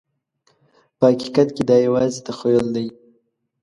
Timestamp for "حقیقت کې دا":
1.11-1.77